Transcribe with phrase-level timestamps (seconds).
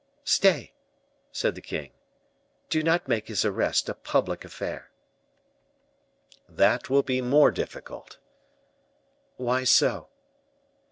[0.25, 0.73] "Stay,"
[1.31, 1.91] said the king;
[2.69, 4.89] "do not make his arrest a public affair."
[6.49, 8.17] "That will be more difficult."
[9.37, 10.07] "Why so?"